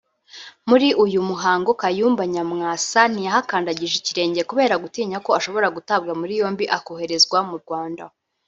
muri 0.69 0.87
uyu 1.03 1.19
muhango 1.29 1.69
Kayumba 1.81 2.23
Nyamwasa 2.33 3.01
ntiyahakandagije 3.13 3.95
ikirenge 3.97 4.41
kubera 4.49 4.73
gutinya 4.83 5.17
ko 5.25 5.29
ashobora 5.39 5.67
gutabwa 5.75 6.11
muri 6.19 6.33
yombi 6.41 6.65
akoherezwa 6.77 7.37
mu 7.49 7.55
Rwanda 7.63 8.03